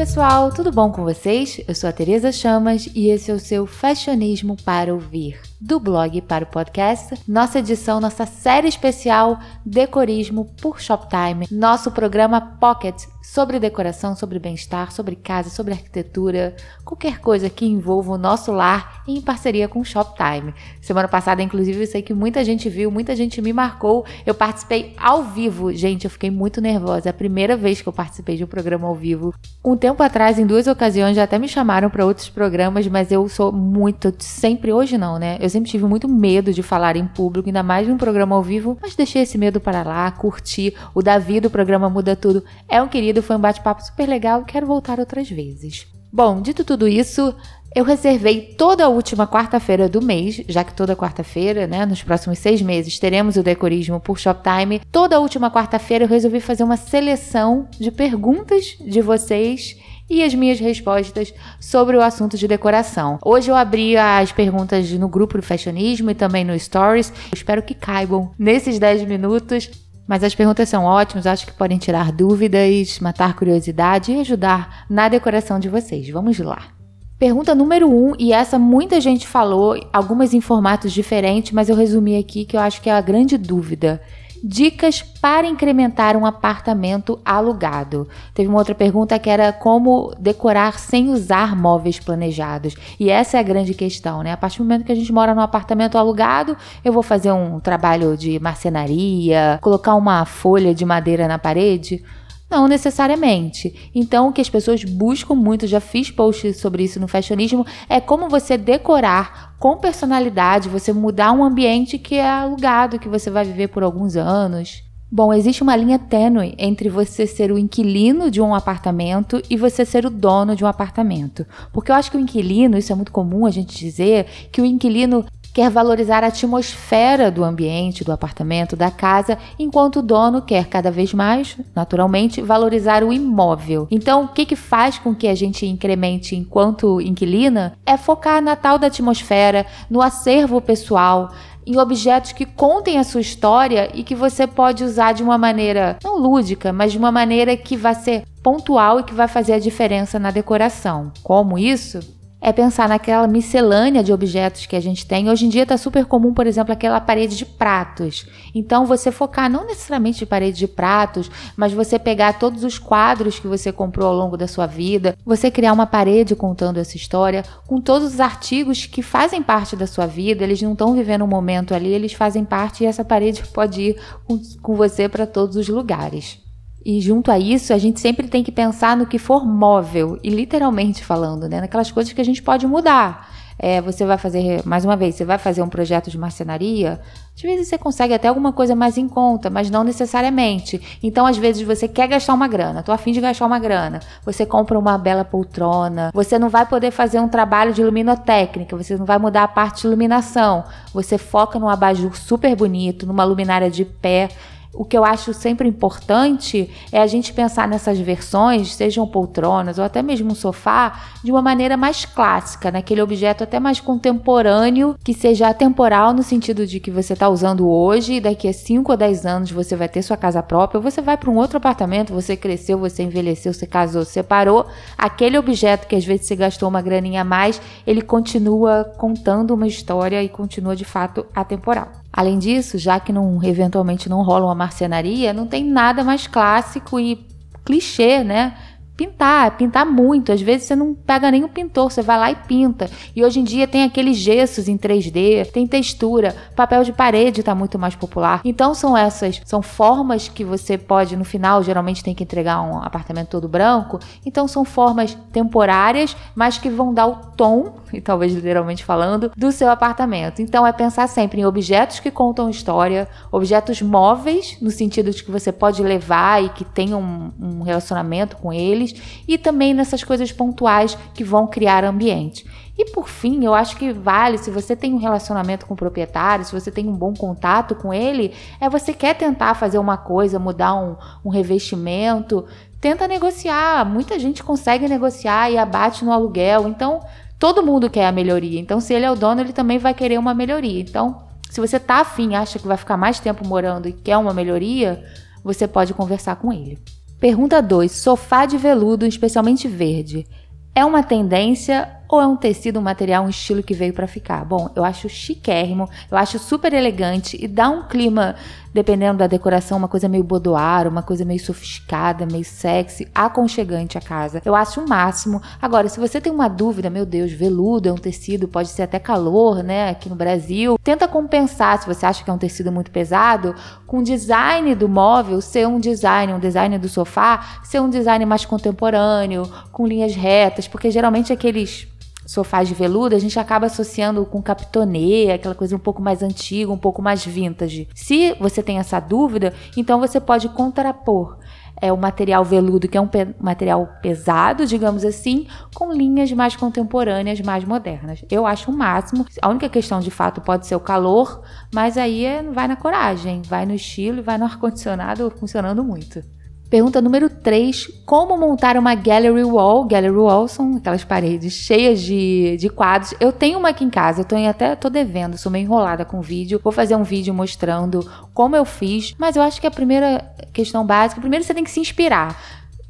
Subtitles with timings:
[0.00, 1.60] pessoal, tudo bom com vocês?
[1.68, 6.22] Eu sou a Tereza Chamas e esse é o seu Fashionismo para ouvir, do blog
[6.22, 13.60] para o podcast, nossa edição, nossa série especial Decorismo por Shoptime, nosso programa Pocket sobre
[13.60, 19.20] decoração, sobre bem-estar, sobre casa, sobre arquitetura, qualquer coisa que envolva o nosso lar em
[19.20, 20.54] parceria com o Shoptime.
[20.80, 24.04] Semana passada, inclusive, eu sei que muita gente viu, muita gente me marcou.
[24.24, 25.72] Eu participei ao vivo.
[25.72, 27.08] Gente, eu fiquei muito nervosa.
[27.08, 29.34] É a primeira vez que eu participei de um programa ao vivo.
[29.64, 33.28] Um tempo atrás, em duas ocasiões, já até me chamaram para outros programas, mas eu
[33.28, 35.36] sou muito, sempre, hoje não, né?
[35.40, 38.42] Eu sempre tive muito medo de falar em público, ainda mais de um programa ao
[38.42, 40.74] vivo, mas deixei esse medo para lá, curti.
[40.94, 44.66] O Davi do programa Muda Tudo é um querido, foi um bate-papo super legal, quero
[44.66, 45.86] voltar outras vezes.
[46.12, 47.34] Bom, dito tudo isso,
[47.74, 52.40] eu reservei toda a última quarta-feira do mês, já que toda quarta-feira, né, nos próximos
[52.40, 54.80] seis meses, teremos o decorismo por Shoptime.
[54.90, 59.76] Toda a última quarta-feira eu resolvi fazer uma seleção de perguntas de vocês
[60.10, 63.18] e as minhas respostas sobre o assunto de decoração.
[63.24, 67.10] Hoje eu abri as perguntas no grupo do Fashionismo e também no Stories.
[67.10, 69.70] Eu espero que caibam nesses 10 minutos.
[70.08, 75.08] Mas as perguntas são ótimas, acho que podem tirar dúvidas, matar curiosidade e ajudar na
[75.08, 76.08] decoração de vocês.
[76.08, 76.80] Vamos lá.
[77.16, 81.76] Pergunta número 1, um, e essa muita gente falou, algumas em formatos diferentes, mas eu
[81.76, 84.02] resumi aqui que eu acho que é a grande dúvida.
[84.42, 88.08] Dicas para incrementar um apartamento alugado.
[88.34, 92.74] Teve uma outra pergunta que era como decorar sem usar móveis planejados.
[92.98, 94.32] E essa é a grande questão, né?
[94.32, 97.60] A partir do momento que a gente mora num apartamento alugado, eu vou fazer um
[97.60, 102.02] trabalho de marcenaria, colocar uma folha de madeira na parede.
[102.50, 103.90] Não necessariamente.
[103.94, 108.00] Então, o que as pessoas buscam muito, já fiz posts sobre isso no fashionismo, é
[108.00, 113.44] como você decorar com personalidade, você mudar um ambiente que é alugado, que você vai
[113.44, 114.82] viver por alguns anos.
[115.12, 119.84] Bom, existe uma linha tênue entre você ser o inquilino de um apartamento e você
[119.84, 121.44] ser o dono de um apartamento.
[121.72, 124.64] Porque eu acho que o inquilino, isso é muito comum a gente dizer, que o
[124.64, 130.66] inquilino quer valorizar a atmosfera do ambiente, do apartamento, da casa, enquanto o dono quer
[130.66, 133.86] cada vez mais, naturalmente, valorizar o imóvel.
[133.90, 138.56] Então, o que, que faz com que a gente incremente enquanto inquilina é focar na
[138.56, 141.30] tal da atmosfera, no acervo pessoal,
[141.66, 145.98] em objetos que contem a sua história e que você pode usar de uma maneira
[146.02, 149.58] não lúdica, mas de uma maneira que vai ser pontual e que vai fazer a
[149.58, 151.12] diferença na decoração.
[151.22, 152.00] Como isso?
[152.40, 155.28] É pensar naquela miscelânea de objetos que a gente tem.
[155.28, 158.26] Hoje em dia está super comum, por exemplo, aquela parede de pratos.
[158.54, 163.38] Então, você focar não necessariamente de parede de pratos, mas você pegar todos os quadros
[163.38, 167.44] que você comprou ao longo da sua vida, você criar uma parede contando essa história,
[167.66, 171.28] com todos os artigos que fazem parte da sua vida, eles não estão vivendo um
[171.28, 175.56] momento ali, eles fazem parte e essa parede pode ir com, com você para todos
[175.56, 176.49] os lugares.
[176.84, 180.30] E junto a isso, a gente sempre tem que pensar no que for móvel, e
[180.30, 181.60] literalmente falando, né?
[181.60, 183.28] Naquelas coisas que a gente pode mudar.
[183.62, 186.98] É, você vai fazer, mais uma vez, você vai fazer um projeto de marcenaria,
[187.36, 190.98] às vezes você consegue até alguma coisa mais em conta, mas não necessariamente.
[191.02, 194.00] Então, às vezes, você quer gastar uma grana, tô afim de gastar uma grana.
[194.24, 198.96] Você compra uma bela poltrona, você não vai poder fazer um trabalho de luminotécnica, você
[198.96, 200.64] não vai mudar a parte de iluminação.
[200.94, 204.30] Você foca num abajur super bonito, numa luminária de pé
[204.72, 209.84] o que eu acho sempre importante é a gente pensar nessas versões, sejam poltronas ou
[209.84, 215.12] até mesmo um sofá, de uma maneira mais clássica, naquele objeto até mais contemporâneo, que
[215.12, 218.96] seja atemporal no sentido de que você está usando hoje e daqui a 5 ou
[218.96, 222.36] 10 anos você vai ter sua casa própria, você vai para um outro apartamento, você
[222.36, 224.66] cresceu, você envelheceu, você casou, separou,
[224.96, 229.66] aquele objeto que às vezes você gastou uma graninha a mais, ele continua contando uma
[229.66, 231.99] história e continua de fato atemporal.
[232.12, 236.98] Além disso, já que não, eventualmente não rola uma marcenaria, não tem nada mais clássico
[236.98, 237.24] e
[237.64, 238.56] clichê, né?
[239.00, 240.30] Pintar, pintar muito.
[240.30, 242.90] Às vezes você não pega nem o pintor, você vai lá e pinta.
[243.16, 247.54] E hoje em dia tem aqueles gessos em 3D, tem textura, papel de parede está
[247.54, 248.42] muito mais popular.
[248.44, 252.76] Então são essas, são formas que você pode no final, geralmente tem que entregar um
[252.76, 253.98] apartamento todo branco.
[254.26, 259.50] Então são formas temporárias, mas que vão dar o tom, e talvez literalmente falando, do
[259.50, 260.42] seu apartamento.
[260.42, 265.30] Então é pensar sempre em objetos que contam história, objetos móveis no sentido de que
[265.30, 268.89] você pode levar e que tenham um, um relacionamento com eles
[269.26, 272.44] e também nessas coisas pontuais que vão criar ambiente.
[272.78, 276.44] E por fim, eu acho que vale, se você tem um relacionamento com o proprietário,
[276.46, 280.38] se você tem um bom contato com ele, é você quer tentar fazer uma coisa,
[280.38, 282.46] mudar um, um revestimento,
[282.80, 283.84] tenta negociar.
[283.84, 286.66] Muita gente consegue negociar e abate no aluguel.
[286.68, 287.00] Então,
[287.38, 288.58] todo mundo quer a melhoria.
[288.58, 290.80] Então, se ele é o dono, ele também vai querer uma melhoria.
[290.80, 294.32] Então, se você tá afim, acha que vai ficar mais tempo morando e quer uma
[294.32, 295.04] melhoria,
[295.44, 296.78] você pode conversar com ele.
[297.20, 297.92] Pergunta 2.
[297.92, 300.26] Sofá de veludo, especialmente verde.
[300.74, 304.44] É uma tendência ou é um tecido, um material, um estilo que veio para ficar?
[304.44, 308.34] Bom, eu acho chiquérrimo, eu acho super elegante e dá um clima,
[308.74, 314.00] dependendo da decoração, uma coisa meio boudoir, uma coisa meio sofisticada, meio sexy, aconchegante a
[314.00, 314.42] casa.
[314.44, 315.40] Eu acho o máximo.
[315.62, 318.98] Agora, se você tem uma dúvida, meu Deus, veludo é um tecido, pode ser até
[318.98, 322.90] calor, né, aqui no Brasil, tenta compensar, se você acha que é um tecido muito
[322.90, 323.54] pesado,
[323.86, 328.24] com o design do móvel ser um design, um design do sofá, ser um design
[328.26, 331.88] mais contemporâneo, com linhas retas, porque geralmente aqueles
[332.30, 336.70] sofás de veludo, a gente acaba associando com capitonê, aquela coisa um pouco mais antiga,
[336.70, 337.88] um pouco mais vintage.
[337.92, 341.38] Se você tem essa dúvida, então você pode contrapor
[341.82, 346.54] é o material veludo, que é um pe material pesado, digamos assim, com linhas mais
[346.54, 348.22] contemporâneas, mais modernas.
[348.30, 349.24] Eu acho o máximo.
[349.40, 351.42] A única questão de fato pode ser o calor,
[351.74, 356.22] mas aí é, vai na coragem, vai no estilo e vai no ar-condicionado funcionando muito.
[356.70, 359.84] Pergunta número 3: Como montar uma gallery wall?
[359.86, 363.12] Gallery wall são aquelas paredes cheias de, de quadros.
[363.18, 366.20] Eu tenho uma aqui em casa, eu tô até tô devendo, sou meio enrolada com
[366.20, 366.60] vídeo.
[366.62, 370.86] Vou fazer um vídeo mostrando como eu fiz, mas eu acho que a primeira questão
[370.86, 372.40] básica, primeiro você tem que se inspirar.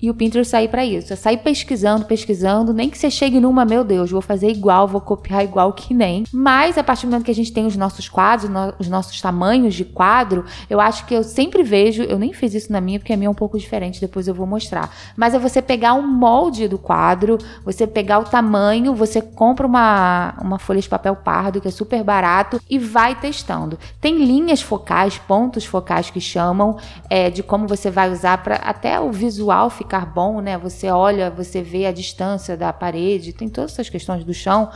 [0.03, 1.13] E o Pinterest sair para isso.
[1.13, 5.01] É sair pesquisando, pesquisando, nem que você chegue numa, meu Deus, vou fazer igual, vou
[5.01, 6.25] copiar igual que nem.
[6.33, 9.21] Mas a partir do momento que a gente tem os nossos quadros, no, os nossos
[9.21, 12.99] tamanhos de quadro, eu acho que eu sempre vejo, eu nem fiz isso na minha,
[12.99, 14.91] porque a minha é um pouco diferente, depois eu vou mostrar.
[15.17, 20.35] Mas é você pegar um molde do quadro, você pegar o tamanho, você compra uma,
[20.41, 23.79] uma folha de papel pardo, que é super barato, e vai testando.
[24.01, 28.99] Tem linhas focais, pontos focais que chamam, é, de como você vai usar para até
[28.99, 30.57] o visual ficar ficar bom, né?
[30.57, 34.71] Você olha, você vê a distância da parede, tem todas essas questões do chão.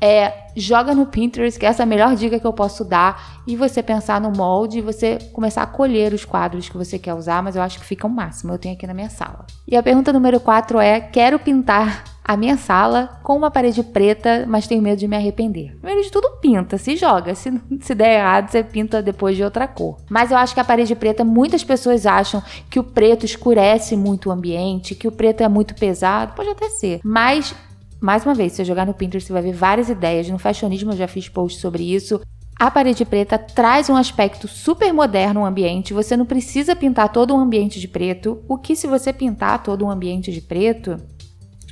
[0.00, 3.56] É, joga no Pinterest, que essa é a melhor dica que eu posso dar, e
[3.56, 7.42] você pensar no molde e você começar a colher os quadros que você quer usar,
[7.42, 8.52] mas eu acho que fica o máximo.
[8.52, 9.46] Eu tenho aqui na minha sala.
[9.66, 14.44] E a pergunta número 4 é: quero pintar a minha sala com uma parede preta,
[14.48, 15.76] mas tenho medo de me arrepender.
[15.76, 17.36] Primeiro de tudo, pinta, se joga.
[17.36, 19.98] Se, se der errado, você pinta depois de outra cor.
[20.10, 24.28] Mas eu acho que a parede preta, muitas pessoas acham que o preto escurece muito
[24.28, 26.32] o ambiente, que o preto é muito pesado.
[26.34, 27.00] Pode até ser.
[27.04, 27.54] Mas
[28.00, 30.28] mais uma vez, se você jogar no Pinterest, você vai ver várias ideias.
[30.28, 32.20] No fashionismo eu já fiz posts sobre isso.
[32.58, 35.92] A parede preta traz um aspecto super moderno ao ambiente.
[35.92, 38.42] Você não precisa pintar todo um ambiente de preto.
[38.48, 40.96] O que se você pintar todo um ambiente de preto,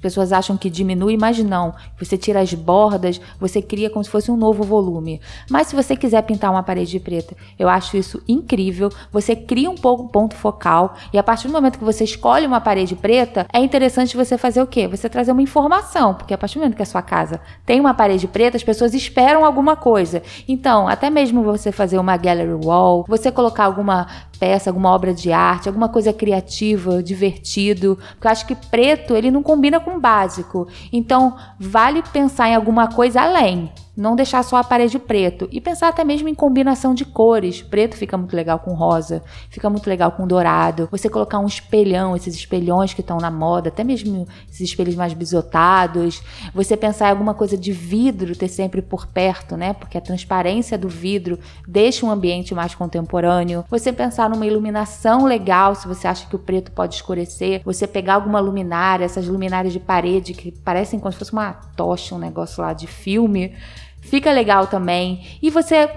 [0.04, 1.72] pessoas acham que diminui, mas não.
[1.98, 5.18] Você tira as bordas, você cria como se fosse um novo volume.
[5.50, 8.90] Mas se você quiser pintar uma parede preta, eu acho isso incrível.
[9.10, 12.60] Você cria um pouco ponto focal e a partir do momento que você escolhe uma
[12.60, 14.86] parede preta, é interessante você fazer o quê?
[14.86, 17.94] Você trazer uma informação, porque a partir do momento que a sua casa tem uma
[17.94, 20.22] parede preta, as pessoas esperam alguma coisa.
[20.46, 24.06] Então, até mesmo você fazer uma gallery wall, você colocar alguma
[24.38, 29.30] peça, alguma obra de arte, alguma coisa criativa, divertido, porque eu acho que preto ele
[29.30, 30.68] não combina com básico.
[30.92, 33.72] Então, vale pensar em alguma coisa além.
[33.96, 37.62] Não deixar só a parede preto e pensar até mesmo em combinação de cores.
[37.62, 40.88] Preto fica muito legal com rosa, fica muito legal com dourado.
[40.90, 45.14] Você colocar um espelhão, esses espelhões que estão na moda, até mesmo esses espelhos mais
[45.14, 46.20] bisotados.
[46.52, 49.72] Você pensar em alguma coisa de vidro ter sempre por perto, né?
[49.72, 53.64] Porque a transparência do vidro deixa um ambiente mais contemporâneo.
[53.70, 57.62] Você pensar numa iluminação legal, se você acha que o preto pode escurecer.
[57.64, 62.16] Você pegar alguma luminária, essas luminárias de parede que parecem como se fosse uma tocha,
[62.16, 63.54] um negócio lá de filme
[64.04, 65.38] fica legal também.
[65.42, 65.90] E você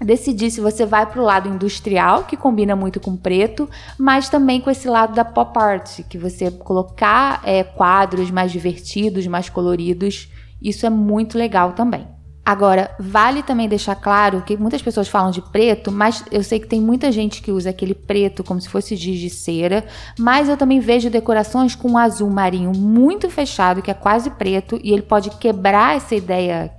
[0.00, 3.68] decidir se você vai para o lado industrial, que combina muito com preto,
[3.98, 9.26] mas também com esse lado da pop art, que você colocar é, quadros mais divertidos,
[9.26, 10.28] mais coloridos,
[10.60, 12.06] isso é muito legal também.
[12.44, 16.66] Agora, vale também deixar claro que muitas pessoas falam de preto, mas eu sei que
[16.66, 19.84] tem muita gente que usa aquele preto como se fosse giz de cera,
[20.18, 24.80] mas eu também vejo decorações com um azul marinho muito fechado, que é quase preto,
[24.82, 26.72] e ele pode quebrar essa ideia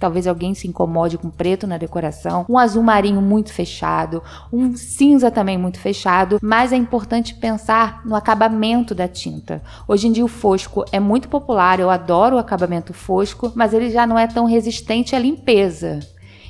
[0.00, 5.30] talvez alguém se incomode com preto na decoração, um azul marinho muito fechado, um cinza
[5.30, 9.62] também muito fechado, mas é importante pensar no acabamento da tinta.
[9.86, 13.90] Hoje em dia o fosco é muito popular, eu adoro o acabamento fosco, mas ele
[13.90, 16.00] já não é tão resistente à limpeza.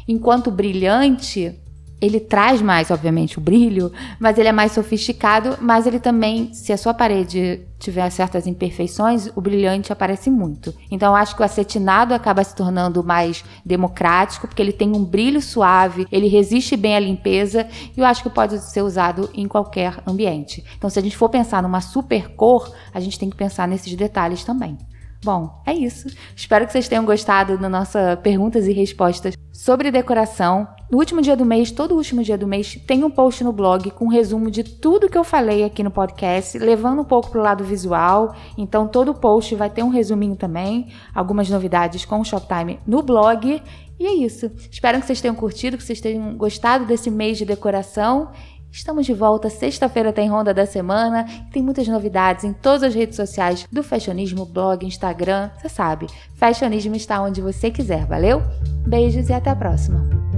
[0.06, 1.59] Enquanto brilhante
[2.00, 6.72] ele traz mais, obviamente, o brilho, mas ele é mais sofisticado, mas ele também, se
[6.72, 10.74] a sua parede tiver certas imperfeições, o brilhante aparece muito.
[10.90, 15.04] Então eu acho que o acetinado acaba se tornando mais democrático, porque ele tem um
[15.04, 17.66] brilho suave, ele resiste bem à limpeza
[17.96, 20.62] e eu acho que pode ser usado em qualquer ambiente.
[20.76, 23.94] Então se a gente for pensar numa super cor, a gente tem que pensar nesses
[23.94, 24.76] detalhes também.
[25.22, 26.08] Bom, é isso.
[26.34, 30.66] Espero que vocês tenham gostado da nossa perguntas e respostas sobre decoração.
[30.90, 33.90] No último dia do mês, todo último dia do mês, tem um post no blog
[33.90, 37.38] com um resumo de tudo que eu falei aqui no podcast, levando um pouco para
[37.38, 38.34] o lado visual.
[38.56, 43.62] Então, todo post vai ter um resuminho também, algumas novidades com o Shoptime no blog.
[43.98, 44.50] E é isso.
[44.70, 48.30] Espero que vocês tenham curtido, que vocês tenham gostado desse mês de decoração.
[48.72, 53.16] Estamos de volta, sexta-feira tem Ronda da Semana, tem muitas novidades em todas as redes
[53.16, 56.06] sociais do Fashionismo, blog, Instagram, você sabe.
[56.36, 58.40] Fashionismo está onde você quiser, valeu?
[58.86, 60.29] Beijos e até a próxima!